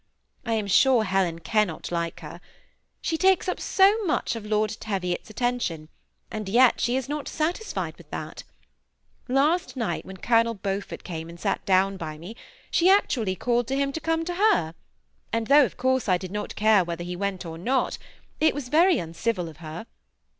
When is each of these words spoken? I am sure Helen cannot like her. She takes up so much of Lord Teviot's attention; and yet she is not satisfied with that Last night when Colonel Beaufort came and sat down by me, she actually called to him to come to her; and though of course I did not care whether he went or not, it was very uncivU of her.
I 0.47 0.53
am 0.53 0.65
sure 0.65 1.03
Helen 1.03 1.37
cannot 1.37 1.91
like 1.91 2.21
her. 2.21 2.41
She 3.03 3.19
takes 3.19 3.47
up 3.47 3.59
so 3.59 4.03
much 4.05 4.35
of 4.35 4.47
Lord 4.47 4.75
Teviot's 4.79 5.29
attention; 5.29 5.89
and 6.31 6.49
yet 6.49 6.81
she 6.81 6.95
is 6.95 7.07
not 7.07 7.27
satisfied 7.27 7.97
with 7.99 8.09
that 8.09 8.43
Last 9.27 9.77
night 9.77 10.03
when 10.03 10.17
Colonel 10.17 10.55
Beaufort 10.55 11.03
came 11.03 11.29
and 11.29 11.39
sat 11.39 11.63
down 11.67 11.97
by 11.97 12.17
me, 12.17 12.35
she 12.71 12.89
actually 12.89 13.35
called 13.35 13.67
to 13.67 13.75
him 13.77 13.91
to 13.91 13.99
come 13.99 14.25
to 14.25 14.33
her; 14.33 14.73
and 15.31 15.45
though 15.45 15.65
of 15.65 15.77
course 15.77 16.09
I 16.09 16.17
did 16.17 16.31
not 16.31 16.55
care 16.55 16.83
whether 16.83 17.03
he 17.03 17.15
went 17.15 17.45
or 17.45 17.59
not, 17.59 17.99
it 18.39 18.55
was 18.55 18.69
very 18.69 18.95
uncivU 18.95 19.47
of 19.47 19.57
her. 19.57 19.85